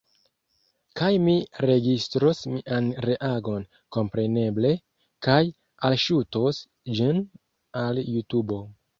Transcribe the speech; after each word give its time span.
Kaj 0.99 1.09
mi 1.23 1.33
registros 1.69 2.39
mian 2.53 2.87
reagon, 3.05 3.67
kompreneble, 3.97 4.71
kaj 5.27 5.35
alŝutos 5.91 6.63
ĝin 7.01 7.21
al 7.83 8.01
Jutubo. 8.07 8.59